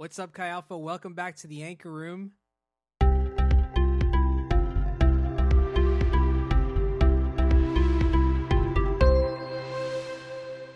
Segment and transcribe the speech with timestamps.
[0.00, 0.78] What's up, Chi Alpha?
[0.78, 2.32] Welcome back to the Anchor Room.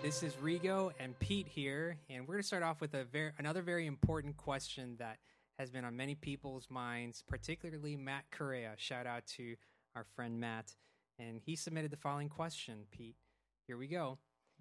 [0.03, 3.33] This is Rigo and Pete here, and we're going to start off with a very
[3.39, 5.17] another very important question that
[5.59, 8.75] has been on many people's minds, particularly Matt Correa.
[8.77, 9.57] Shout out to
[9.97, 10.75] our friend Matt,
[11.19, 12.81] and he submitted the following question.
[12.91, 13.17] Pete,
[13.67, 14.19] here we go.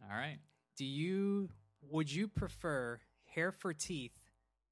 [0.09, 0.37] All right.
[0.77, 1.49] Do you
[1.81, 4.22] would you prefer hair for teeth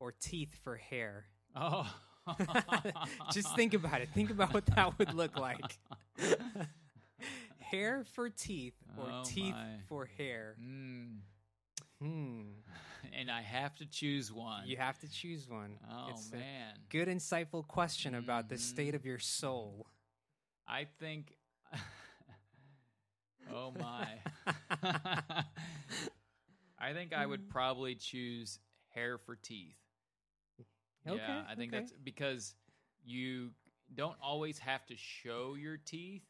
[0.01, 1.25] or teeth for hair?
[1.55, 1.87] Oh.
[3.31, 4.09] Just think about it.
[4.13, 5.77] Think about what that would look like.
[7.59, 9.77] hair for teeth or Oh, teeth my.
[9.87, 10.55] for hair?
[10.61, 11.17] Mm.
[12.01, 12.41] Hmm.
[13.19, 14.67] And I have to choose one.
[14.67, 15.77] You have to choose one.
[15.91, 16.75] Oh It's man.
[16.89, 19.87] good, insightful question about the state of your soul.
[20.67, 21.33] I think
[23.51, 24.07] Oh my.
[26.79, 29.75] I think I would probably choose hair for teeth.
[31.07, 31.79] Okay, yeah, I think okay.
[31.79, 32.55] that's because
[33.03, 33.51] you
[33.93, 36.23] don't always have to show your teeth,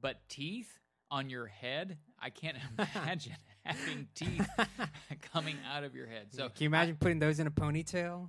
[0.00, 0.78] but teeth
[1.10, 4.48] on your head, I can't imagine having teeth
[5.32, 6.28] coming out of your head.
[6.30, 8.28] So Can you imagine putting those in a ponytail?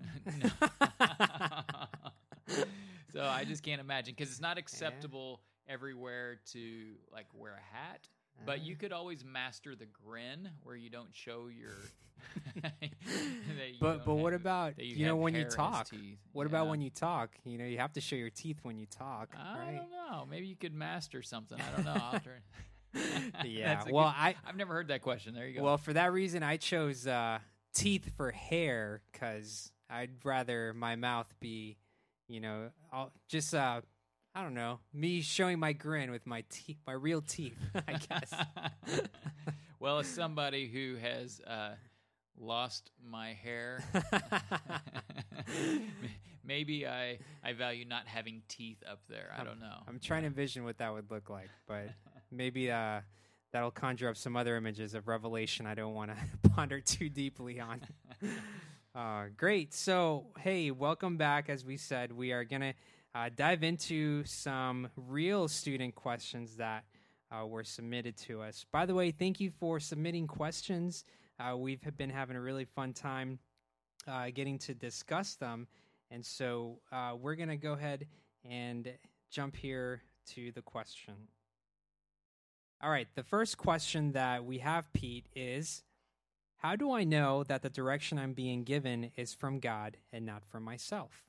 [3.14, 8.08] so I just can't imagine because it's not acceptable everywhere to like wear a hat.
[8.46, 11.72] But you could always master the grin where you don't show your.
[12.62, 15.56] that you But but what have- about that you, know when you hair in his
[15.56, 15.88] talk?
[16.32, 17.32] What about when you talk?
[17.44, 19.76] You know, you have to show your teeth when you talk, I right?
[19.78, 20.26] don't know.
[20.30, 21.58] Maybe you could master something.
[21.60, 22.02] I don't know.
[22.02, 22.20] I'll
[22.94, 23.44] try.
[23.44, 25.34] Yeah, well, good- I- I've never heard that question.
[25.36, 25.64] There you go.
[25.64, 27.40] Well, for that reason, I chose uh,
[27.74, 31.78] teeth for hair because I'd rather my mouth be,
[32.28, 33.82] you know, I'll, just uh,
[34.38, 37.58] I don't know, me showing my grin with my teeth, my real teeth.
[37.88, 38.34] I guess.
[39.80, 41.76] well, as somebody who has uh,
[42.38, 43.82] lost my hair,
[46.46, 49.34] maybe I I value not having teeth up there.
[49.40, 49.78] I don't know.
[49.88, 51.92] I'm trying to envision what that would look like, but
[52.30, 53.00] maybe uh,
[53.54, 57.62] that'll conjure up some other images of Revelation I don't want to ponder too deeply
[57.62, 57.80] on.
[58.94, 59.74] Uh, great.
[59.74, 61.50] So, hey, welcome back.
[61.50, 62.74] As we said, we are going to
[63.16, 66.84] uh, dive into some real student questions that
[67.32, 68.66] uh, were submitted to us.
[68.74, 71.06] By the way, thank you for submitting questions.
[71.40, 73.40] Uh, we've been having a really fun time
[74.06, 75.68] uh, getting to discuss them.
[76.12, 78.06] And so uh, we're going to go ahead
[78.44, 78.92] and
[79.32, 80.02] jump here
[80.34, 81.14] to the question.
[82.84, 85.84] All right, the first question that we have, Pete, is
[86.58, 90.44] How do I know that the direction I'm being given is from God and not
[90.44, 91.26] from myself?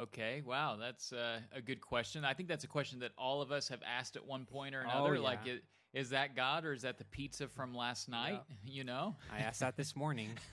[0.00, 2.24] Okay, wow, that's uh, a good question.
[2.24, 4.80] I think that's a question that all of us have asked at one point or
[4.80, 5.16] another.
[5.16, 5.54] Oh, Like, yeah.
[5.54, 8.42] i- is that God or is that the pizza from last night?
[8.64, 10.30] You know, I asked that this morning.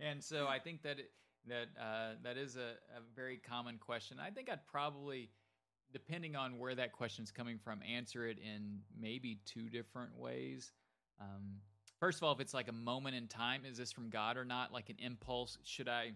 [0.00, 1.10] and so I think that it,
[1.48, 4.18] that uh, that is a, a very common question.
[4.20, 5.30] I think I'd probably,
[5.92, 10.72] depending on where that question's coming from, answer it in maybe two different ways.
[11.20, 11.56] Um,
[12.00, 14.44] first of all, if it's like a moment in time, is this from God or
[14.44, 14.72] not?
[14.72, 15.58] Like an impulse?
[15.64, 16.12] Should I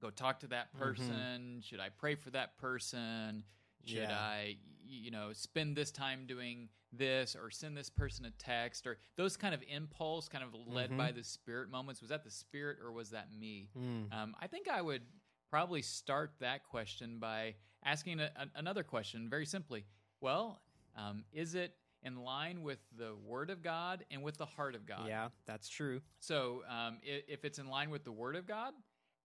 [0.00, 0.78] go talk to that Mm-hmm.
[0.84, 1.62] person?
[1.64, 3.44] Should I pray for that person?
[3.84, 4.18] Should Yeah.
[4.18, 4.56] I,
[4.86, 9.36] you know, spend this time doing this or send this person a text or those
[9.36, 10.96] kind of impulse, kind of led Mhm.
[10.96, 12.00] by the spirit moments?
[12.00, 13.70] Was that the spirit or was that me?
[13.76, 14.12] Mm.
[14.12, 15.02] Um, I think I would
[15.50, 19.84] probably start that question by asking a, a- another question very simply.
[20.20, 20.60] Well,
[20.96, 24.84] um, is it in line with the Word of God and with the heart of
[24.86, 25.06] God?
[25.06, 26.00] Yeah, that's true.
[26.18, 28.74] So um, i- if it's in line with the Word of God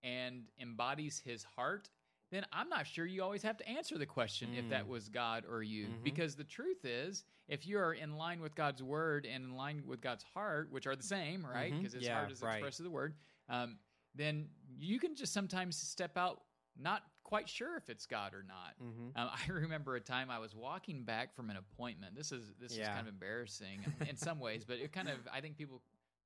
[0.05, 1.89] and embodies His heart,
[2.31, 4.87] then I'm not sure you always have to answer the question if that Mm.
[4.89, 5.89] was God or you.
[5.89, 6.03] Mhm.
[6.03, 9.85] Because the truth is, if you are in line with God's Word and in line
[9.85, 11.71] with God's heart, which are the same, right?
[11.73, 12.55] Because His Yeah, heart is right.
[12.55, 13.15] expressed of the Word,
[13.49, 13.79] um,
[14.15, 16.43] then you can just sometimes step out
[16.77, 18.75] not quite sure if it's God or not.
[18.77, 22.15] hmm Um, I remember a time I was walking back from an appointment.
[22.15, 25.41] This is this is kind of embarrassing in some ways, but it kind of I
[25.41, 25.81] think people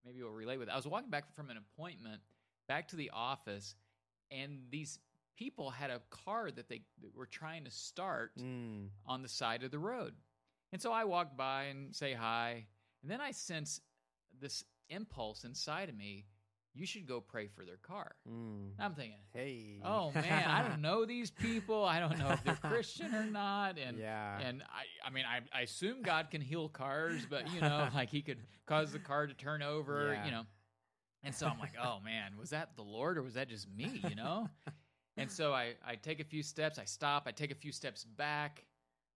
[0.05, 0.69] maybe will relate with.
[0.69, 0.71] It.
[0.71, 2.21] I was walking back from an appointment
[2.69, 3.75] back to the office,
[4.31, 4.99] and these
[5.37, 6.81] people had a car that they
[7.13, 8.89] were trying to start Mm.
[9.05, 10.13] on the side of the road,
[10.71, 12.67] and so I walk by and say hi,
[13.01, 13.81] and then I sense
[14.39, 16.25] this impulse inside of me:
[16.75, 18.15] you should go pray for their car.
[18.27, 18.73] Mm.
[18.79, 19.81] I'm thinking, Hey.
[19.83, 21.83] oh man, I don't know these people.
[21.83, 23.77] I don't know if they're Christian or not.
[23.79, 24.39] And Yeah.
[24.39, 28.09] and I, I mean, I, I assume God can heal cars, but you know, like
[28.09, 28.37] He could
[28.67, 30.25] cause the car to turn over, Yeah.
[30.25, 30.45] you know.
[31.23, 34.01] And so I'm like, oh man, was that the Lord or was that just me?
[34.07, 34.49] You know.
[35.17, 38.03] and so I I take a few steps, I stop, I take a few steps
[38.05, 38.63] back,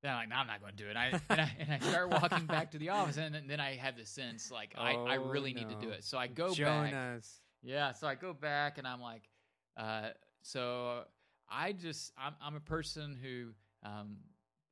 [0.02, 0.98] then I'm like, no, I'm not going to do it.
[0.98, 3.96] I, and, I, and I start walking back to the office, and then I have
[3.96, 6.04] the sense like I, I Oh, really need to do it.
[6.04, 6.92] So I go back.
[6.92, 7.40] Jonas.
[7.62, 9.30] Yeah, so I go back and I'm like,
[9.78, 10.10] uh,
[10.42, 11.04] so
[11.50, 13.52] I just I'm I'm a person who
[13.88, 14.18] um,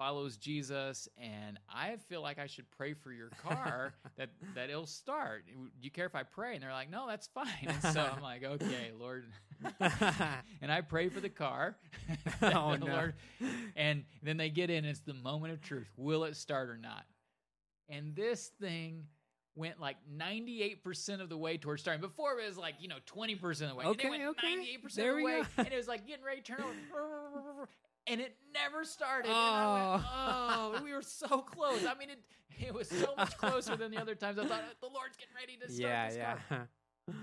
[0.02, 4.88] follows Jesus, and I feel like I should pray for your car that that it'll
[4.88, 5.44] start.
[5.46, 5.54] Do
[5.84, 6.56] you care if I pray?
[6.56, 7.46] And they're like, no, that's fine.
[7.68, 9.26] And so I'm like, okay, Lord.
[10.60, 11.76] and I pray for the car.
[12.42, 13.12] Oh, The no.
[13.76, 14.78] And then they get in.
[14.78, 15.88] And it's the moment of truth.
[15.98, 17.06] Will it start or not?
[17.88, 19.04] And this thing
[19.56, 22.02] went like 98% of the way towards starting.
[22.02, 23.84] Before it was like, you know, 20% of the way.
[23.86, 24.78] and Okay, it went okay.
[24.84, 25.42] 98% There of the way.
[25.42, 25.48] go.
[25.60, 27.70] and it was like getting ready to turn over.
[28.08, 29.30] And it never started.
[29.30, 31.86] And I went, oh, we were so close.
[31.86, 32.20] I mean, it,
[32.68, 34.40] it was so much closer than the other times.
[34.40, 36.18] I thought, the Lord's getting ready to start yeah, this
[36.50, 37.16] yeah.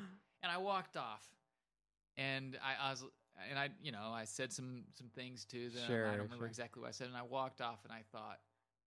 [0.42, 1.24] and I walked off.
[2.16, 3.04] And I, I was,
[3.48, 5.84] and I, you know, I said some some things to them.
[5.86, 6.48] Sure, I don't remember sure.
[6.48, 8.38] exactly what I said, and I walked off, and I thought,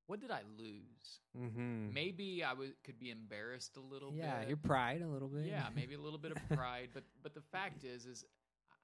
[0.08, 1.20] what did I lose?
[1.40, 1.94] mm-hmm.
[1.94, 4.20] Maybe I was could be embarrassed a little bit.
[4.20, 4.50] Yeah, bit.
[4.50, 5.46] your pride a little bit.
[5.46, 8.26] yeah, maybe a little bit of pride, but but the fact is, is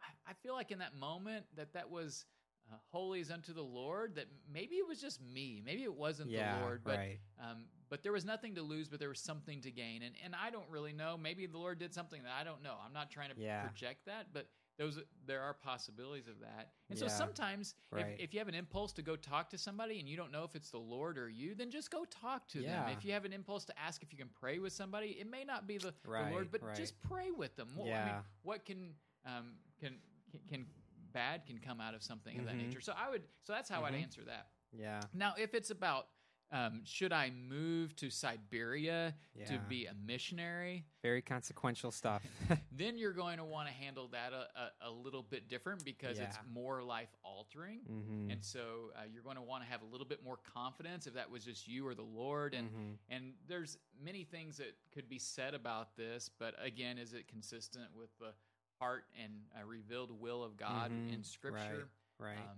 [0.02, 2.26] I, I feel like in that moment that that was.
[2.70, 4.16] Uh, holy is unto the Lord.
[4.16, 5.62] That maybe it was just me.
[5.64, 7.20] Maybe it wasn't yeah, the Lord, but right.
[7.40, 10.36] um, but there was nothing to lose, but there was something to gain, and and
[10.36, 11.18] I don't really know.
[11.18, 12.76] Maybe the Lord did something that I don't know.
[12.86, 13.62] I'm not trying to Yeah.
[13.62, 14.48] project that, but
[14.78, 16.72] those there are possibilities of that.
[16.90, 18.06] And so sometimes, Right.
[18.14, 20.44] if, if you have an impulse to go talk to somebody and you don't know
[20.44, 22.86] if it's the Lord or you, then just go talk to Yeah.
[22.86, 22.98] them.
[22.98, 25.44] If you have an impulse to ask if you can pray with somebody, it may
[25.44, 26.76] not be the, the Lord, but right.
[26.76, 27.70] just pray with them.
[27.76, 28.22] What, I mean, Yeah.
[28.44, 28.94] what can
[29.26, 30.00] um, can,
[30.48, 30.66] can
[31.14, 32.68] bad can come out of something of that Mhm.
[32.68, 32.82] nature?
[32.82, 33.24] So I would.
[33.44, 34.04] So that's how I'd Mhm.
[34.04, 34.52] answer that.
[34.72, 36.10] Yeah, Now, if it's about
[36.52, 39.14] um, should I move to Siberia
[39.48, 42.26] to be a missionary, very consequential stuff.
[42.72, 44.48] then you're going to want to handle that a,
[44.86, 47.82] a, a little bit different because it's more life altering.
[47.90, 48.32] mm-hmm.
[48.32, 51.14] And so uh, you're going to want to have a little bit more confidence if
[51.16, 52.54] that was just you or the Lord.
[52.54, 52.94] And mm-hmm.
[53.10, 57.88] and there's many things that could be said about this, but again, is it consistent
[57.96, 58.34] with the
[58.80, 61.14] heart and uh, revealed will of God Mhm.
[61.14, 61.88] in Scripture?
[62.20, 62.38] right.
[62.38, 62.58] Um,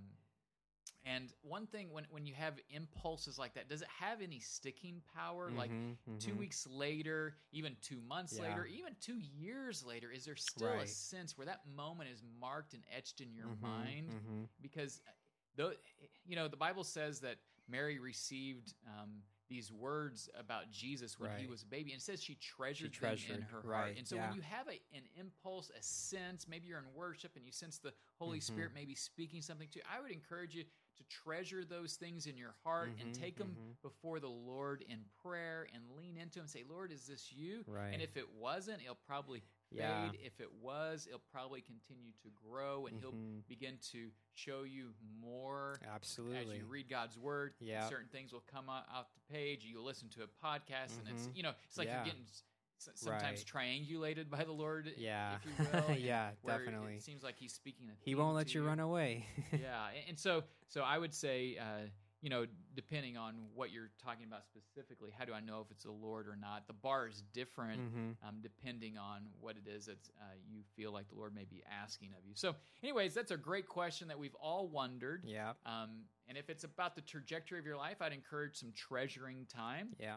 [1.06, 5.02] and one thing, when when you have impulses like that, does it have any sticking
[5.16, 5.52] power?
[5.56, 8.42] Like Mhm, two weeks later, even two months Yeah.
[8.44, 12.74] later, even two years later, is there still a sense where that moment is marked
[12.74, 14.06] and etched in your Mhm, mind?
[14.10, 14.48] mhm.
[14.62, 15.12] Because, uh,
[15.56, 15.72] though,
[16.26, 17.38] you know, the Bible says that
[17.70, 22.22] Mary received um, these words about Jesus when he was a baby, and it says
[22.24, 23.66] she treasured, treasured, them in her heart.
[23.66, 24.28] right, And so yeah.
[24.28, 27.80] when you have a, an impulse, a sense, maybe you're in worship and you sense
[27.80, 28.44] the Holy Mhm.
[28.44, 32.38] Spirit maybe speaking something to you, I would encourage you to treasure those things in
[32.38, 33.82] your heart and Mhm, take them mhm.
[33.82, 37.64] before the Lord in prayer and lean into Him and say, Lord, is this you?
[37.68, 37.94] Right.
[37.94, 40.10] And if it wasn't, it'll probably Yeah.
[40.12, 40.20] fade.
[40.24, 43.48] If it was, it'll probably continue to grow and He'll Mhm.
[43.48, 46.56] begin to show you more Absolutely.
[46.56, 47.54] as you read God's Word.
[47.60, 47.88] Yeah.
[47.90, 49.66] Certain things will come out, out the page.
[49.66, 51.36] You'll listen to a podcast, and it's, Mhm.
[51.36, 51.98] you know, it's like Yeah.
[51.98, 52.44] you're getting s-
[52.96, 55.36] sometimes triangulated by the Lord, Yeah.
[55.36, 55.98] if you will.
[56.00, 56.96] Yeah, definitely.
[56.96, 59.26] It seems like He's speaking he won't let to you run away.
[59.52, 61.88] yeah and, and so so i would say uh,
[62.22, 62.46] you know
[62.76, 66.28] depending on what you're talking about specifically how do i know if it's the lord
[66.28, 70.24] or not the bar is different hmm um, depending on what it is that uh,
[70.48, 73.68] you feel like the lord may be asking of you so anyways that's a great
[73.68, 75.54] question that we've all wondered Yeah.
[75.66, 79.90] um, and if it's about the trajectory of your life i'd encourage some treasuring time
[80.00, 80.16] Yeah.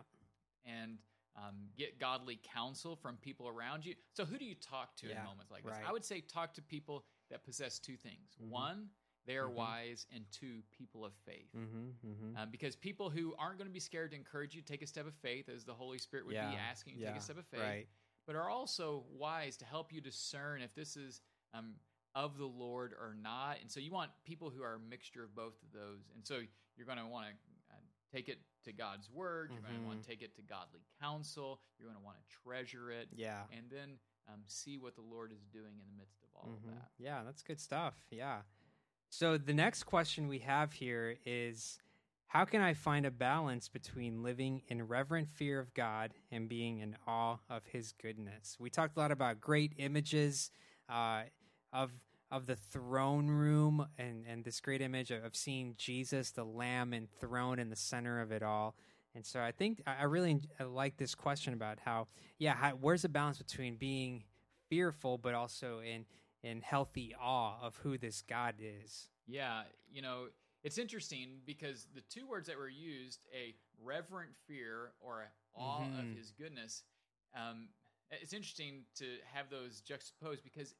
[0.64, 0.98] and
[1.36, 3.94] um, get godly counsel from people around you.
[4.12, 5.72] So, who do you talk to Yeah, in moments like this?
[5.88, 8.50] I would say talk to people that possess two things: Mhm.
[8.50, 8.90] one,
[9.26, 9.54] they are Mhm.
[9.54, 11.48] wise, and two, people of faith.
[11.56, 11.88] Mm-hmm.
[12.06, 12.36] Mm-hmm.
[12.36, 14.86] Um, because people who aren't going to be scared to encourage you to take a
[14.86, 16.50] step of faith, as the Holy Spirit would yeah.
[16.50, 17.12] be asking you to yeah.
[17.12, 17.88] take a step of faith, Right.
[18.26, 21.20] but are also wise to help you discern if this is
[21.54, 21.74] um,
[22.14, 23.60] of the Lord or not.
[23.60, 26.10] And so you want people who are a mixture of both of those.
[26.14, 26.40] And so
[26.76, 27.32] you're going to want to
[27.72, 27.76] uh,
[28.10, 29.50] take it to God's word.
[29.52, 31.60] You're going to want to take it to godly counsel.
[31.78, 33.42] You're going to want to treasure it, Yeah.
[33.56, 33.98] and then
[34.28, 36.90] um, see what the Lord is doing in the midst of all of that.
[36.98, 37.94] Yeah, that's good stuff.
[38.10, 38.42] Yeah.
[39.14, 41.78] So the next question we have here is
[42.28, 46.78] how can I find a balance between living in reverent fear of God and being
[46.78, 48.56] in awe of his goodness?
[48.58, 50.50] We talked a lot about great images
[50.88, 51.24] uh,
[51.74, 51.90] of
[52.30, 56.94] of the throne room and, and this great image of, of seeing Jesus, the lamb
[56.94, 58.76] enthroned in the center of it all.
[59.14, 62.06] And so I think I really I like this question about how,
[62.38, 64.24] yeah, how, where's the balance between being
[64.70, 66.06] fearful but also in
[66.42, 69.08] in healthy awe of who this God is.
[69.26, 70.26] Yeah, you know,
[70.64, 76.00] it's interesting because the two words that were used, a reverent fear or awe Mhm.
[76.12, 76.84] of his goodness,
[77.34, 77.68] um,
[78.10, 80.74] it's interesting to have those juxtaposed because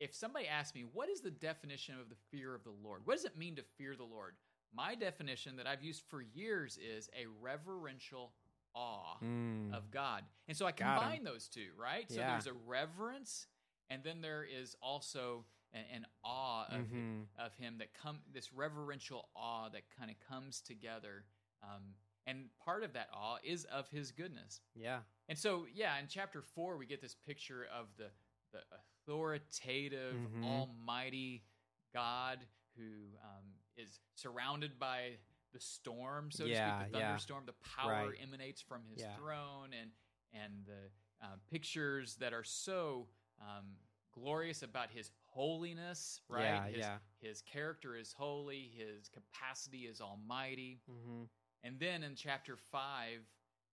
[0.00, 3.06] if somebody asks me, what is the definition of the fear of the Lord?
[3.06, 4.36] What does it mean to fear the Lord?
[4.76, 8.34] my definition that I've used for years is a reverential
[8.74, 9.72] awe Mm.
[9.72, 10.24] of God.
[10.48, 12.10] And so I combine those two, right?
[12.10, 12.32] So Yeah.
[12.32, 13.46] there's a reverence
[13.90, 17.26] and then there is also an, an awe of Mhm.
[17.38, 21.24] of him that come this reverential awe that kind of comes together.
[21.62, 21.94] Um,
[22.26, 24.60] and part of that awe is of his goodness.
[24.74, 25.02] Yeah.
[25.28, 28.10] And so, yeah, in chapter four, we get this picture of the
[28.52, 30.44] the authoritative, Mhm.
[30.44, 31.44] almighty
[31.92, 35.18] God who um, is surrounded by
[35.52, 37.06] the storm, so Yeah, to speak, the yeah.
[37.06, 37.46] thunderstorm.
[37.46, 38.20] The power Right.
[38.20, 39.16] emanates from his Yeah.
[39.16, 39.92] throne, and
[40.32, 43.08] and the uh, pictures that are so
[43.44, 43.64] um,
[44.12, 46.42] glorious about his holiness, right?
[46.42, 46.96] Yeah, his, yeah.
[47.20, 50.80] his character is holy, his capacity is almighty.
[50.90, 51.24] Mm-hmm.
[51.64, 53.20] And then in chapter five,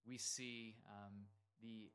[0.08, 1.14] we see um,
[1.62, 1.92] the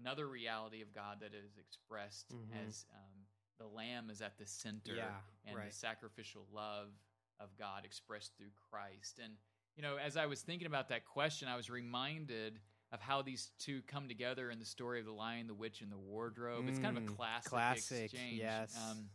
[0.00, 2.66] another reality of God that is expressed Mhm.
[2.68, 3.26] as um,
[3.58, 5.70] the Lamb is at the center, Yeah, and right.
[5.70, 6.90] the sacrificial love
[7.38, 9.20] of God expressed through Christ.
[9.22, 9.36] And
[9.76, 12.60] you know, as I was thinking about that question, I was reminded
[12.94, 15.90] of how these two come together in the story of the Lion, the Witch, and
[15.92, 16.66] the Wardrobe.
[16.68, 18.74] it's kind of a Mm, classic, classic, exchange, yes.
[18.90, 19.10] um,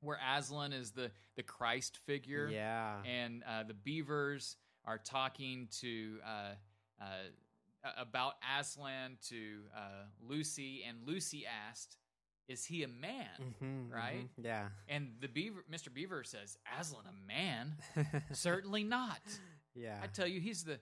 [0.00, 3.00] where Aslan is the the Christ figure, Yeah.
[3.04, 6.54] and uh, the beavers are talking to uh,
[7.00, 7.06] uh,
[7.96, 11.96] about Aslan to uh, Lucy, and Lucy asked,
[12.48, 14.24] "Is he a man?" Mm-hmm, right?
[14.24, 14.68] mhm, Yeah.
[14.88, 15.92] And the beaver, Mr.
[15.94, 17.76] Beaver, says, "Aslan, a man?
[18.32, 19.20] Certainly not.
[19.74, 20.00] yeah.
[20.02, 20.80] I tell you, he's the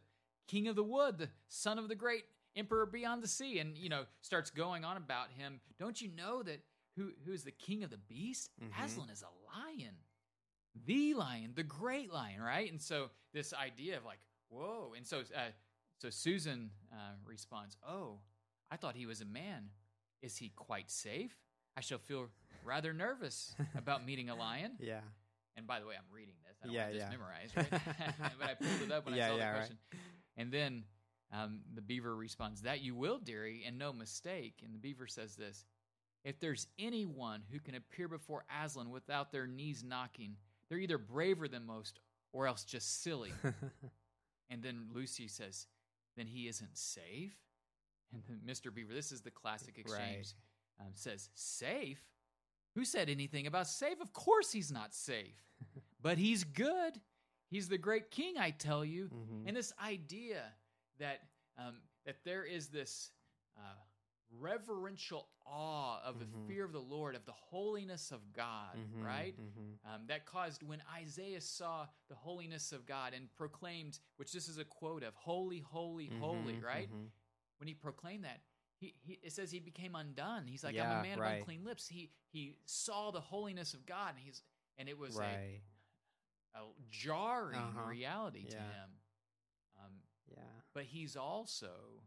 [0.50, 2.24] king of the wood, the son of the great
[2.56, 5.60] emperor beyond the sea." And you know, starts going on about him.
[5.78, 6.60] Don't you know that
[6.96, 8.50] who who is the king of the beast?
[8.60, 8.84] Mhm.
[8.84, 9.96] Aslan is a lion,
[10.86, 12.70] the lion, the great lion, right?
[12.70, 14.94] And so this idea of like, whoa.
[14.96, 15.50] And so uh,
[15.98, 18.20] so Susan uh, responds, "Oh,
[18.70, 19.70] I thought he was a man.
[20.22, 21.34] Is he quite safe?
[21.76, 22.28] I shall feel
[22.64, 25.00] rather nervous about meeting a lion." yeah.
[25.56, 26.56] And by the way, I'm reading this.
[26.62, 27.10] I don't Yeah, have this yeah.
[27.10, 27.70] memorized, right?
[28.38, 29.72] but I pulled it up when Yeah, I saw yeah, the right.
[30.40, 30.84] And then
[31.32, 34.62] um, the beaver responds, That you will, dearie, and no mistake.
[34.64, 35.66] And the beaver says this
[36.24, 40.36] If there's anyone who can appear before Aslan without their knees knocking,
[40.68, 42.00] they're either braver than most
[42.32, 43.32] or else just silly.
[44.50, 45.66] and then Lucy says,
[46.16, 47.36] Then he isn't safe?
[48.14, 48.74] And then Mr.
[48.74, 50.32] Beaver, this is the classic exchange,
[50.80, 52.02] um, says, Safe?
[52.76, 54.00] Who said anything about safe?
[54.00, 55.44] Of course he's not safe,
[56.00, 56.98] but he's good.
[57.50, 59.08] He's the great king, I tell you.
[59.08, 59.48] Mhm.
[59.48, 60.42] And this idea
[60.98, 61.20] that
[61.58, 63.10] um, that there is this
[63.58, 63.74] uh,
[64.30, 69.36] reverential awe of the fear of the Lord, of the holiness of God, Mhm, right?
[69.38, 69.78] mhm.
[69.84, 74.58] Um, that caused when Isaiah saw the holiness of God and proclaimed, which this is
[74.58, 76.90] a quote of, "Holy, holy, holy," Mhm, right?
[76.90, 77.10] mhm.
[77.58, 78.40] when he proclaimed that,
[78.76, 80.46] he, he it says he became undone.
[80.46, 81.32] He's like, I'm a man right.
[81.32, 81.86] of unclean lips.
[81.88, 84.42] He he saw the holiness of God, and he's
[84.78, 85.60] and it was Right.
[85.60, 85.62] a,
[86.54, 87.82] a jarring Uh-huh.
[87.84, 88.90] reality to him.
[89.78, 90.62] Um, Yeah.
[90.72, 92.02] but he's also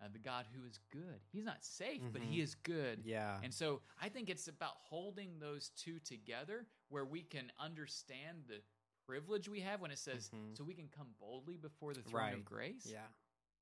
[0.00, 1.20] uh, the God who is good.
[1.30, 2.30] He's not safe, but Mhm.
[2.30, 3.04] he is good.
[3.04, 3.38] Yeah.
[3.42, 8.62] And so I think it's about holding those two together where we can understand the
[9.04, 10.56] privilege we have when it says, Mhm.
[10.56, 12.34] so we can come boldly before the throne Right.
[12.34, 13.12] of grace yeah.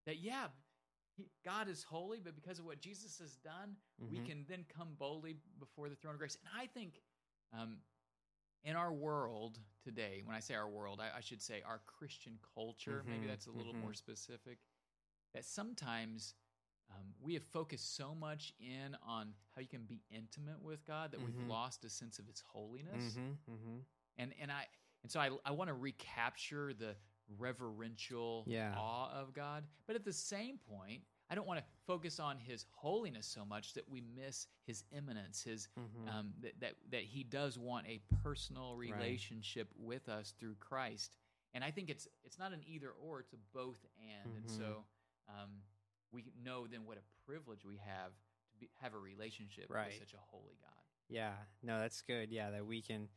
[0.05, 0.51] that yeah
[1.17, 4.27] he, god is holy but because of what jesus has done we Mhm.
[4.27, 7.03] can then come boldly before the throne of grace and i think
[7.53, 7.83] um,
[8.69, 12.39] in our world today when i say our world i, I should say our christian
[12.55, 13.81] culture maybe Mhm, that's a little mhm.
[13.83, 14.59] more specific
[15.35, 16.35] that sometimes
[16.91, 21.13] um, we have focused so much in on how you can be intimate with god
[21.13, 21.49] that we've Mhm.
[21.49, 23.53] lost a sense of his holiness Mm-hmm.
[23.53, 23.79] Mm-hmm.
[24.19, 24.67] and and I
[25.03, 26.97] and so I I want to recapture the
[27.39, 28.73] reverential Yeah.
[28.77, 32.67] awe of God, but at the same point, I don't want to focus on His
[32.71, 36.09] holiness so much that we miss His immanence, His Mhm.
[36.09, 41.11] um, that, that that He does want a personal relationship with us through Christ,
[41.55, 44.57] and I think it's it's not an either or; it's a both and, and Mhm.
[44.57, 44.85] so
[45.29, 45.63] um,
[46.13, 48.13] we know then what a privilege we have
[48.53, 49.87] to be, have a relationship Right.
[49.87, 50.83] with such a holy God.
[51.09, 52.31] Yeah, no, that's good.
[52.31, 53.09] Yeah, that we can,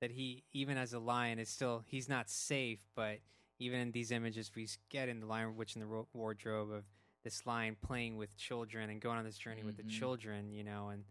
[0.00, 3.20] that he, even as a lion, is still, he's not safe, but
[3.58, 6.84] even in these images we get in the Lion, Witch, in the Ro- Wardrobe of
[7.24, 9.90] this lion playing with children and going on this journey with the Mhm.
[9.90, 11.04] children, you know, and,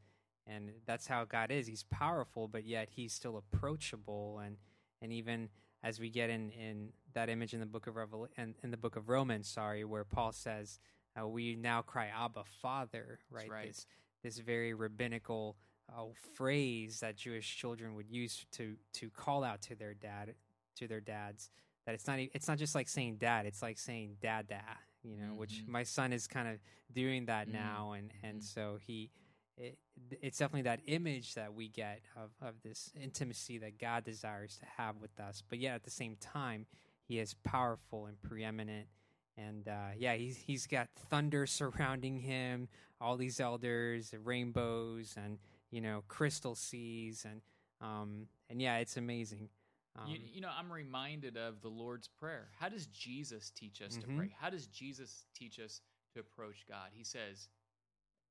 [0.46, 1.68] and that's how God is.
[1.68, 4.40] He's powerful, but yet he's still approachable.
[4.40, 4.58] And,
[5.02, 5.50] and even
[5.84, 8.78] as we get in, in that image in the book of Revel in, in the
[8.78, 10.80] book of Romans, sorry, where Paul says,
[11.20, 13.50] uh, we now cry Abba Father, right?
[13.50, 13.68] right.
[13.68, 13.86] This,
[14.24, 15.58] this very rabbinical
[15.96, 16.04] uh,
[16.36, 20.36] phrase that Jewish children would use to to call out to their dad
[20.76, 21.50] to their dads
[21.86, 24.62] that it's not it's not just like saying dad it's like saying dada
[25.08, 25.70] you know which Mhm.
[25.70, 26.60] my son is kind of
[26.92, 27.54] doing that Mhm.
[27.54, 28.44] now and and Mhm.
[28.44, 29.10] so he
[29.58, 29.80] it,
[30.22, 34.66] it's definitely that image that we get of of this intimacy that God desires to
[34.66, 36.66] have with us but yet at the same time
[37.08, 38.90] he is powerful and preeminent.
[39.38, 42.68] And uh, yeah, he's he's got thunder surrounding him,
[43.00, 45.38] all these elders, rainbows, and
[45.70, 47.42] you know crystal seas, and
[47.80, 49.50] um, and yeah, it's amazing.
[49.98, 52.50] Um, you, you know, I'm reminded of the Lord's Prayer.
[52.60, 54.02] How does Jesus teach us Mhm.
[54.02, 54.30] to pray?
[54.40, 55.82] How does Jesus teach us
[56.14, 56.92] to approach God?
[56.94, 57.50] He says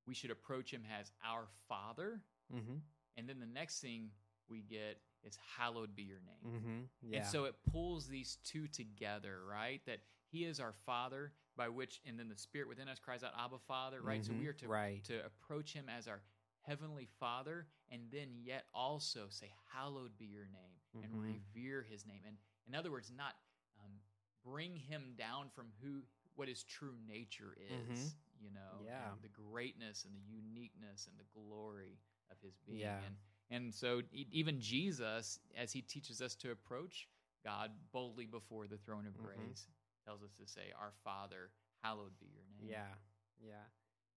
[0.06, 2.80] we should approach Him as our Father, mhm,
[3.16, 4.10] and then the next thing
[4.48, 6.52] we get is hallowed be your name.
[6.52, 9.84] mhm, yeah, And so it pulls these two together, right?
[9.86, 13.32] That He is our Father, by which, and then the Spirit within us cries out,
[13.36, 14.24] Abba, Father, right?
[14.24, 15.02] So Mhm, we are to, right.
[15.04, 16.22] to approach Him as our
[16.66, 21.20] Heavenly Father, and then yet also say, Hallowed be your name, and Mhm.
[21.20, 22.22] revere His name.
[22.26, 23.34] And in other words, not
[23.78, 24.00] um,
[24.42, 26.02] bring Him down from who
[26.34, 28.84] what His true nature is, you know, Mm-hmm.
[28.84, 29.12] Yeah.
[29.12, 31.98] and the greatness and the uniqueness and the glory
[32.30, 32.80] of His being.
[32.80, 33.02] Yeah.
[33.04, 33.16] And
[33.48, 37.08] and so even Jesus, as he teaches us to approach
[37.44, 39.22] God boldly before the throne of Mhm.
[39.24, 39.68] grace,
[40.04, 42.70] tells us to say, Our Father, hallowed be your name.
[42.70, 42.94] yeah,
[43.38, 43.64] yeah.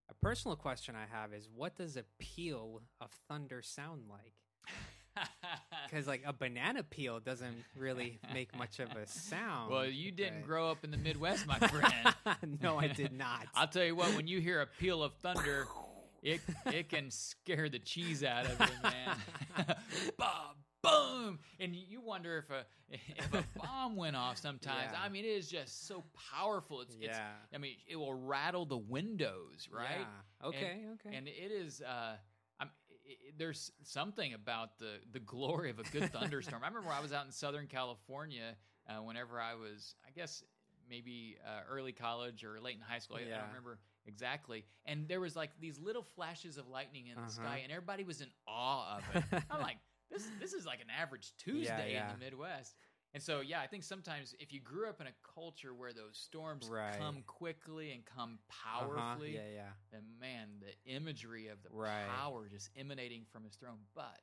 [0.10, 4.34] A personal question I have is, what does a peal of thunder sound like?
[5.90, 9.70] Because like a banana peel doesn't really make much of a sound.
[9.72, 12.16] well, you didn't but- grow up in the Midwest, my friend.
[12.62, 13.48] no, I did not.
[13.56, 15.68] I'll tell you what, when you hear a peal of thunder,
[16.24, 19.18] it it can scare the cheese out of you, man.
[20.18, 24.38] Boom, boom, and you wonder if a if a bomb went off.
[24.38, 25.00] Sometimes, Yeah.
[25.02, 26.82] I mean, it is just so powerful.
[26.82, 27.30] It's, it's yeah.
[27.54, 30.08] I mean, it will rattle the windows, right?
[30.42, 30.48] Yeah.
[30.48, 30.86] Okay.
[31.06, 31.16] okay.
[31.16, 31.82] And it is.
[31.82, 32.16] Uh,
[32.60, 36.64] I'm, i i there's something about the the glory of a good thunderstorm.
[36.64, 38.56] I remember I was out in Southern California
[38.90, 40.44] uh, whenever I was, I guess,
[40.90, 43.18] maybe uh, early college or late in high school.
[43.18, 44.66] I, I don't remember exactly.
[44.86, 47.30] And there was like these little flashes of lightning in the Uh-huh.
[47.30, 49.24] sky, and everybody was in awe of it.
[49.52, 49.78] I'm like,
[50.12, 52.12] this this is like an average Tuesday yeah.
[52.14, 52.76] in the Midwest.
[53.16, 56.16] And so, yeah, I think sometimes if you grew up in a culture where those
[56.16, 56.96] storms Right.
[57.00, 59.50] come quickly and come Uh-huh, powerfully, Yeah.
[59.52, 59.98] Yeah.
[59.98, 62.06] and man, the imagery of the Right.
[62.08, 64.22] power just emanating from his throne, but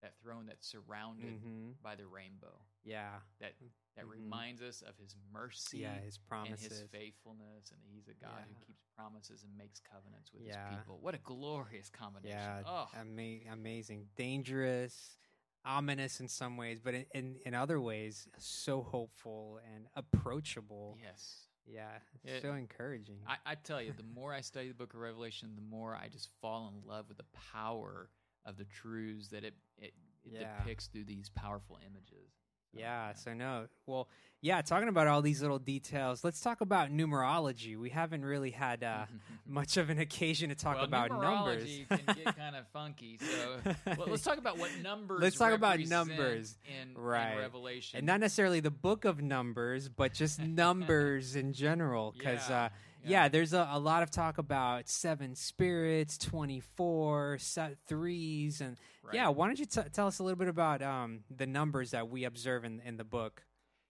[0.00, 1.72] that throne that's surrounded Mm-hmm.
[1.82, 3.20] by the rainbow Yeah.
[3.40, 3.54] that
[3.96, 4.10] that Mhm.
[4.10, 5.98] reminds us of his mercy Yeah.
[6.00, 6.64] His promises.
[6.66, 10.68] and his faithfulness, and he's a God who keeps promises and makes covenants with Yeah.
[10.70, 10.98] his people.
[11.00, 12.36] What a glorious combination!
[12.38, 15.16] Yeah, oh, Ama- amazing, dangerous,
[15.64, 20.96] ominous in some ways, but in, in in other ways, so hopeful and approachable.
[21.00, 21.40] yes.
[21.66, 23.22] Yeah, it's It- so encouraging.
[23.26, 26.08] I, I tell you, the more I study the Book of Revelation, the more I
[26.08, 28.10] just fall in love with the power
[28.44, 30.58] of the truths that it it, it Yeah.
[30.58, 32.32] depicts through these powerful images.
[32.76, 34.08] Yeah, so no, well,
[34.40, 34.60] yeah.
[34.62, 37.78] Talking about all these little details, let's talk about numerology.
[37.78, 39.06] We haven't really had uh,
[39.46, 41.64] much of an occasion to talk well, about numbers.
[41.64, 43.18] numerology can get kind of funky.
[43.18, 45.20] So well, let's talk about what numbers.
[45.22, 46.56] Let's talk about numbers.
[46.66, 47.38] in, in Right.
[47.38, 52.12] Revelation, and not necessarily the book of numbers, but just numbers in general.
[52.16, 52.68] Because Yeah, uh,
[53.10, 53.28] yeah.
[53.28, 59.14] there's a, a lot of talk about seven spirits, twenty four, se- threes, and Right.
[59.16, 59.28] yeah.
[59.28, 62.24] Why don't you t- tell us a little bit about um, the numbers that we
[62.24, 63.44] observe in in the book?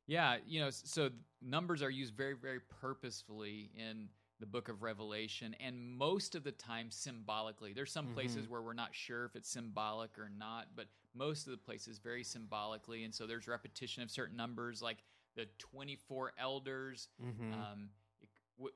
[0.07, 4.09] Yeah, you know, so numbers are used very, very purposefully in
[4.41, 7.73] the book of Revelation, and most of the time symbolically.
[7.73, 8.15] There's some Mm-hmm.
[8.15, 11.99] places where we're not sure if it's symbolic or not, but most of the places
[11.99, 13.05] very symbolically.
[13.05, 14.99] And so there's repetition of certain numbers, like
[15.37, 17.09] the 24 elders.
[17.25, 17.53] Mm-hmm.
[17.55, 17.89] Um,
[18.21, 18.75] it, w-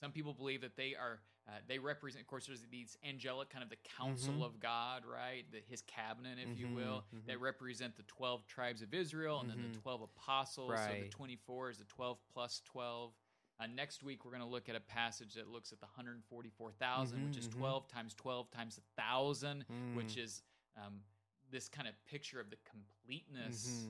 [0.00, 1.20] some people believe that they are.
[1.48, 4.44] Uh, they represent, of course, there's these angelic kind of the council Mhm.
[4.44, 5.50] of God, right?
[5.50, 7.06] The, his cabinet, if you Mhm, will.
[7.14, 7.24] mhm.
[7.24, 9.80] They represent the 12 tribes of Israel and then the Mhm.
[9.80, 10.68] 12 apostles.
[10.78, 13.14] So the 24 is the 12 plus 12.
[13.58, 17.24] Uh, next week, we're going to look at a passage that looks at the 144,000,
[17.24, 17.52] which is mhm.
[17.52, 19.94] 12 times 12 times a 1,000, Mm.
[19.94, 20.42] which is
[20.76, 21.02] um,
[21.50, 23.88] this kind of picture of the completeness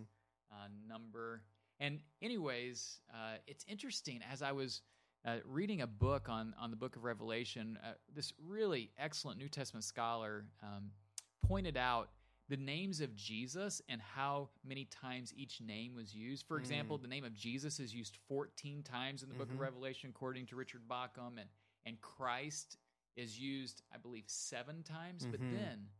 [0.50, 1.44] uh, number.
[1.80, 4.80] And, anyways, uh, it's interesting as I was
[5.28, 7.78] uh, reading a book on on the Book of Revelation.
[7.84, 10.90] Uh, this really excellent New Testament scholar um,
[11.46, 12.10] pointed out
[12.48, 16.46] the names of Jesus and how many times each name was used.
[16.46, 19.60] For example, the name of Jesus is used 14 times in the Book of Mhm.
[19.60, 21.50] Revelation, according to Richard Bauckham, and
[21.84, 22.76] and Christ
[23.16, 25.26] is used, I believe, seven times.
[25.26, 25.50] But Mhm.
[25.50, 25.90] then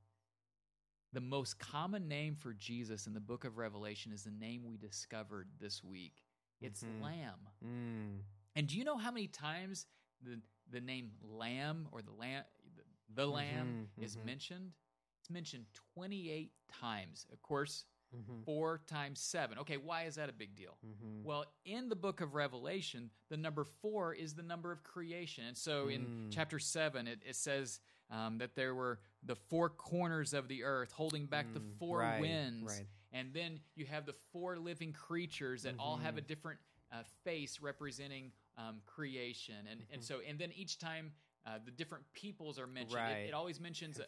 [1.13, 4.77] the most common name for Jesus in the book of Revelation is the name we
[4.77, 6.25] discovered this week.
[6.61, 7.01] It's Mhm.
[7.01, 7.49] Lamb.
[7.65, 8.25] Mm.
[8.59, 9.87] And do you know how many times
[10.21, 10.41] the
[10.71, 12.43] the name Lamb or the lamb
[12.77, 12.83] the,
[13.15, 14.25] the Lamb Mhm, is mhm.
[14.25, 14.73] mentioned?
[15.21, 17.25] It's mentioned 28 times.
[17.33, 18.45] Of course, Mhm.
[18.45, 19.59] 4 times 7.
[19.59, 20.77] Okay, why is that a big deal?
[20.85, 21.23] Mhm.
[21.23, 25.45] Well, in the book of Revelation, the number four is the number of creation.
[25.45, 26.33] And so in Mm.
[26.33, 30.91] chapter seven, it, it says um, that there were the four corners of the earth
[30.93, 32.65] holding back the Mm, four right, winds.
[32.73, 32.89] right.
[33.13, 36.59] and then you have the four living creatures that all have a different
[36.91, 40.05] uh, face representing um, creation, and and Mhm.
[40.05, 41.13] so and then each time
[41.47, 43.29] uh, the different peoples are mentioned, it, Right.
[43.29, 44.01] it always mentions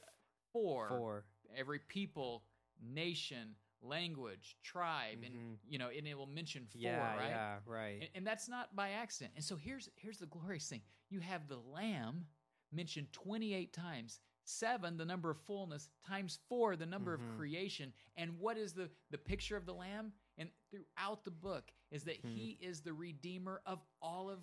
[0.52, 1.24] four, Four.
[1.54, 2.44] every people,
[2.80, 5.58] nation, language, tribe, and Mhm.
[5.66, 7.28] you know, and it will mention four, Yeah, right?
[7.30, 8.00] yeah, right.
[8.02, 9.34] And, and that's not by accident.
[9.36, 12.26] And so here's here's the glorious thing: you have the Lamb
[12.72, 14.20] mentioned 28 times.
[14.44, 17.20] Seven, the number of fullness, times four, the number Mhm.
[17.20, 17.92] of creation.
[18.16, 20.12] And what is the the picture of the Lamb?
[20.38, 22.34] And throughout the book is that Mhm.
[22.34, 24.40] he is the redeemer of all of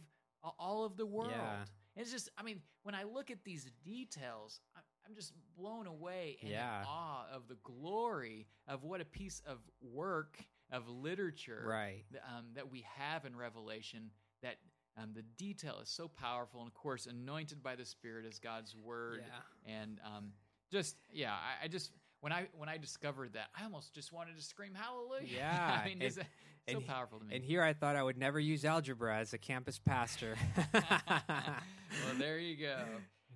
[0.59, 1.31] all of the world.
[1.31, 1.61] Yeah.
[1.95, 4.61] And It's just, I mean, when I look at these details,
[5.05, 6.81] I'm just blown away and Yeah.
[6.81, 10.37] in awe of the glory of what a piece of work
[10.69, 12.05] of literature right.
[12.23, 14.11] um, that we have in Revelation.
[14.41, 14.59] That
[14.95, 18.75] um, the detail is so powerful, and of course, anointed by the Spirit as God's
[18.75, 19.41] word, Yeah.
[19.65, 20.33] and um,
[20.71, 24.35] just yeah, I, I just when I when I discovered that, I almost just wanted
[24.37, 25.27] to scream hallelujah.
[25.37, 26.23] Yeah, I mean, and- it's uh,
[26.71, 27.35] so powerful to me.
[27.35, 30.35] And here I thought I would never use algebra as a campus pastor.
[30.73, 32.77] well, there you go.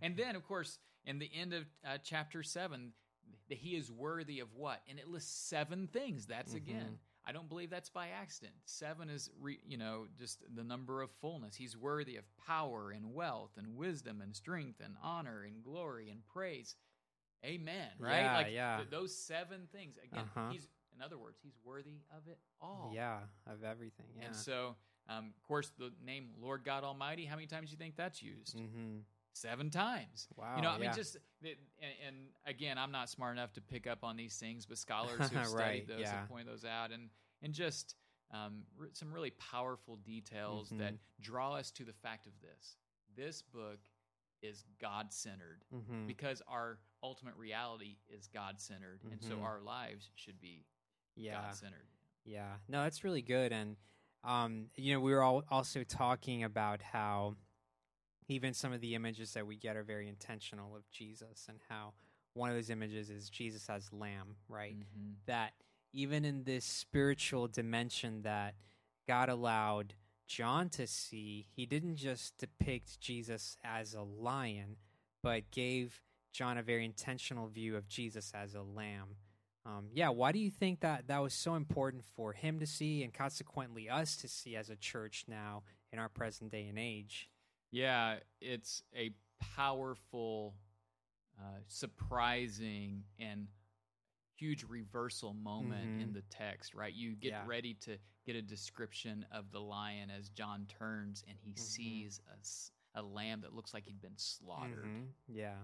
[0.01, 2.91] And then, of course, in the end of uh, chapter seven,
[3.49, 4.81] that he is worthy of what?
[4.89, 6.25] And it lists seven things.
[6.25, 6.97] That's again, Mhm.
[7.25, 8.55] I don't believe that's by accident.
[8.65, 11.55] Seven is, re, you know, just the number of fullness.
[11.55, 16.25] He's worthy of power and wealth and wisdom and strength and honor and glory and
[16.25, 16.75] praise.
[17.45, 17.87] Amen.
[17.99, 18.21] Right?
[18.21, 18.77] Yeah, like yeah.
[18.77, 19.95] th- those seven things.
[20.03, 20.51] Again, Uh-huh.
[20.51, 22.91] he's in other words, he's worthy of it all.
[22.93, 24.05] yeah, of everything.
[24.17, 24.25] Yeah.
[24.27, 24.75] And so,
[25.09, 27.25] um, of course, the name Lord God Almighty.
[27.25, 28.57] How many times do you think that's used?
[28.59, 28.99] hmm
[29.33, 30.27] Seven times.
[30.35, 30.57] Wow.
[30.57, 30.79] you know, I yeah.
[30.81, 31.55] mean, just and,
[32.05, 35.29] and again, I'm not smart enough to pick up on these things, but scholars who've
[35.47, 36.19] studied Right, those yeah.
[36.19, 37.09] have pointed those out, and
[37.41, 37.95] and just
[38.31, 40.99] um, r- some really powerful details that Mhm.
[41.21, 42.75] draw us to the fact of this:
[43.15, 43.79] this book
[44.41, 46.07] is God centered Mhm.
[46.07, 49.43] because our ultimate reality is God centered, and so Mhm.
[49.43, 50.65] our lives should be
[51.15, 51.41] yeah.
[51.41, 51.87] God centered.
[52.23, 53.51] Yeah, no, that's really good.
[53.51, 53.77] And,
[54.23, 57.35] um, you know, we were all also talking about how
[58.27, 61.93] even some of the images that we get are very intentional of Jesus and how
[62.33, 64.77] one of those images is Jesus as lamb, right?
[64.79, 65.17] Mhm.
[65.25, 65.53] That
[65.91, 68.55] even in this spiritual dimension that
[69.05, 69.95] God allowed
[70.31, 74.77] John to see, he didn't just depict Jesus as a lion,
[75.21, 79.17] but gave John a very intentional view of Jesus as a lamb.
[79.65, 83.03] Um, yeah, why do you think that that was so important for him to see
[83.03, 87.29] and consequently us to see as a church now in our present day and age?
[87.69, 89.11] Yeah, it's a
[89.57, 90.53] powerful,
[91.37, 93.47] uh, surprising, and
[94.41, 96.13] huge reversal moment in Mhm.
[96.13, 96.93] the text, right?
[96.93, 97.45] You get Yeah.
[97.45, 101.59] ready to get a description of the lion as John turns and he Mhm.
[101.59, 102.19] sees
[102.95, 104.85] a lamb that looks like he'd been slaughtered.
[104.85, 105.63] Mhm, Yeah.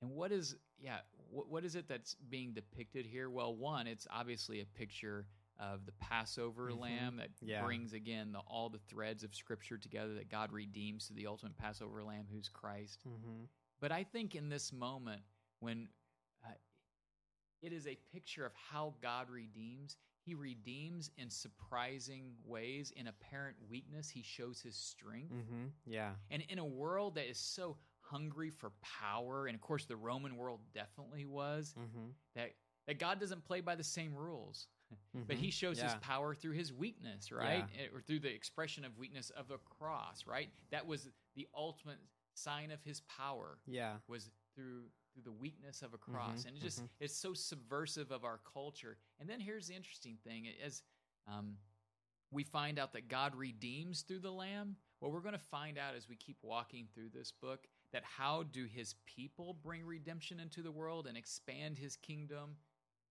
[0.00, 3.28] And what is, yeah, what, what is it that's being depicted here?
[3.28, 5.26] Well, one, it's obviously a picture
[5.58, 6.78] of the Passover Mhm.
[6.78, 7.64] lamb that Yeah.
[7.64, 11.56] brings again the, all the threads of Scripture together that God redeems to the ultimate
[11.56, 13.02] Passover lamb who's Christ.
[13.02, 13.46] hmm
[13.80, 15.24] But I think in this moment,
[15.58, 15.88] when
[17.62, 22.92] it is a picture of how God redeems, He redeems in surprising ways.
[22.96, 25.32] In apparent weakness, He shows His strength.
[25.32, 26.12] hmm Yeah.
[26.30, 30.36] And in a world that is so hungry for power, and of course the Roman
[30.36, 32.50] world definitely was, hmm that,
[32.86, 34.66] that God doesn't play by the same rules.
[35.26, 37.64] But he shows his power through his weakness, right?
[37.78, 40.48] Eh, Or through the expression of weakness of the cross, right?
[40.70, 41.98] That was the ultimate
[42.34, 43.96] sign of his power Yeah.
[44.06, 44.84] was through
[45.18, 46.42] through the weakness of a cross.
[46.42, 46.88] Mhm, And it just mhm.
[47.00, 48.98] it's so subversive of our culture.
[49.18, 50.82] And then here's the interesting thing as
[51.26, 51.56] um,
[52.30, 55.94] we find out that God redeems through the lamb, what we're going to find out
[55.94, 60.62] as we keep walking through this book that how do his people bring redemption into
[60.62, 62.56] the world and expand his kingdom?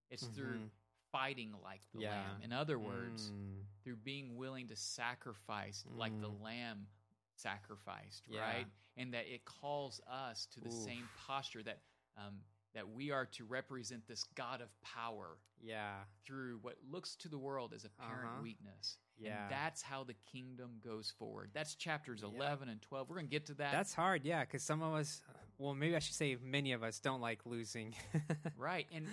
[0.09, 0.71] It's through Mhm.
[1.11, 2.09] fighting like the Yeah.
[2.09, 2.41] lamb.
[2.43, 3.65] In other words, Mm.
[3.83, 6.41] through being willing to sacrifice like the Mm.
[6.41, 6.87] lamb
[7.35, 8.41] sacrificed, Yeah.
[8.41, 8.67] right?
[8.97, 10.73] And that it calls us to the Oof.
[10.73, 11.81] same posture that
[12.17, 12.35] um,
[12.73, 16.03] that we are to represent this God of power Yeah.
[16.25, 18.41] through what looks to the world as apparent Uh-huh.
[18.43, 18.97] weakness.
[19.17, 19.43] Yeah.
[19.43, 21.51] And that's how the kingdom goes forward.
[21.53, 22.29] That's chapters Yeah.
[22.29, 23.09] 11 and 12.
[23.09, 23.71] We're going to get to that.
[23.71, 25.21] That's hard, yeah, because some of us,
[25.57, 27.95] well, maybe I should say many of us don't like losing.
[28.57, 28.87] right.
[28.91, 29.07] And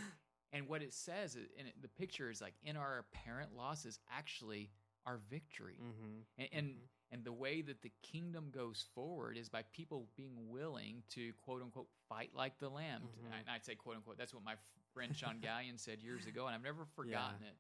[0.53, 4.71] and what it says and it, the picture is like in our apparent losses actually
[5.07, 5.77] our victory.
[5.79, 6.89] hmm And, and Mhm.
[7.13, 11.63] and the way that the kingdom goes forward is by people being willing to quote
[11.63, 13.03] unquote fight like the lamb.
[13.03, 13.33] Mhm.
[13.41, 14.17] And I'd say quote unquote.
[14.19, 14.57] That's what my
[14.93, 17.57] friend Sean Gallion said years ago, and I've never forgotten it.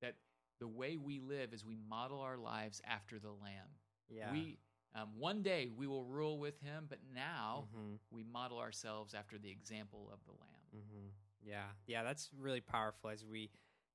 [0.00, 0.16] That
[0.58, 3.68] the way we live is we model our lives after the lamb.
[4.08, 4.30] Yeah.
[4.30, 4.58] We
[4.94, 9.38] um, one day we will rule with him, but now hmm we model ourselves after
[9.38, 10.70] the example of the lamb.
[10.70, 11.08] hmm
[11.42, 11.66] Yeah.
[11.86, 13.50] Yeah, that's really powerful as we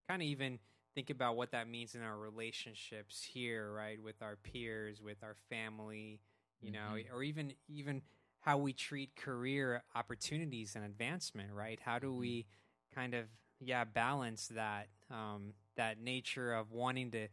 [0.07, 0.59] kind of even
[0.95, 5.35] think about what that means in our relationships here, right, with our peers, with our
[5.49, 6.21] family,
[6.61, 7.13] you know, Mhm.
[7.13, 8.01] or even even
[8.41, 11.79] how we treat career opportunities and advancement, right?
[11.79, 12.45] How do we
[12.93, 13.27] kind of
[13.59, 17.27] yeah balance that um, that nature of wanting to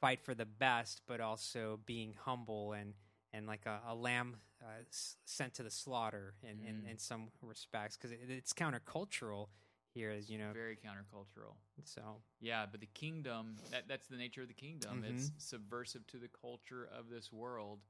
[0.00, 2.94] fight for the best, but also being humble and
[3.32, 4.82] and like a, a lamb uh,
[5.24, 6.90] sent to the slaughter in, in, Mm.
[6.90, 9.48] in some respects because it, it's countercultural
[9.94, 10.50] here, as you know.
[10.52, 11.54] Very countercultural.
[11.84, 12.02] So
[12.40, 15.02] Yeah, but the kingdom, that, that's the nature of the kingdom.
[15.02, 15.14] Mm-hmm.
[15.14, 17.80] It's subversive to the culture of this world.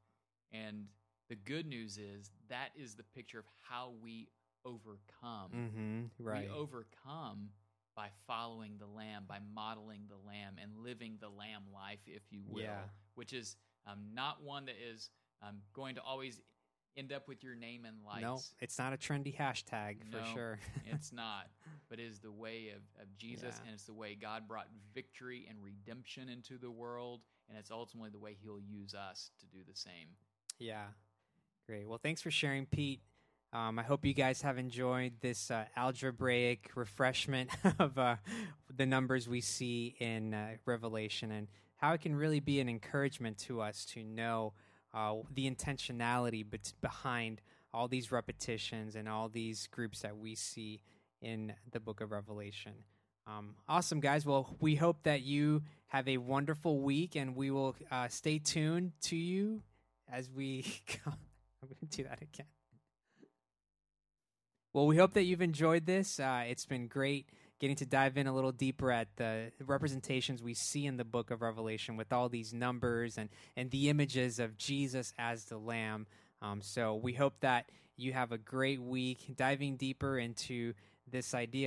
[0.53, 0.87] And
[1.29, 4.29] the good news is that is the picture of how we
[4.65, 5.51] overcome.
[5.53, 7.51] hmm right, We overcome
[7.97, 12.41] by following the lamb, by modeling the lamb, and living the lamb life, if you
[12.47, 12.83] will, Yeah.
[13.15, 15.11] which is um, not one that is
[15.43, 16.41] um, going to always
[16.97, 18.23] end up with your name in lights.
[18.23, 20.59] no, it's not a trendy hashtag for No, sure.
[20.87, 21.49] it's not,
[21.89, 23.65] but it is the way of, of Jesus, Yeah.
[23.67, 28.11] and it's the way God brought victory and redemption into the world, and it's ultimately
[28.11, 30.09] the way He'll use us to do the same.
[30.59, 30.85] Yeah.
[31.67, 31.89] Great.
[31.89, 33.01] Well, thanks for sharing, Pete.
[33.53, 38.17] Um, I hope you guys have enjoyed this uh, algebraic refreshment of uh,
[38.77, 43.39] the numbers we see in uh, Revelation and how it can really be an encouragement
[43.39, 44.53] to us to know
[44.93, 47.41] uh, the intentionality bet- behind
[47.73, 50.81] all these repetitions and all these groups that we see
[51.23, 52.73] in the book of Revelation.
[53.27, 54.27] Um, awesome, guys.
[54.27, 58.93] Well, we hope that you have a wonderful week and we will uh, stay tuned
[59.03, 59.63] to you
[60.11, 61.19] as we come.
[61.63, 62.47] I'm going to do that again.
[64.73, 66.21] Well, we hope that you've enjoyed this.
[66.21, 67.27] Uh, it's been great
[67.61, 71.31] getting to dive in a little deeper at the representations we see in the book
[71.31, 76.07] of Revelation with all these numbers and, and the images of Jesus as the Lamb.
[76.41, 80.73] Um, so we hope that you have a great week diving deeper into
[81.11, 81.59] this idea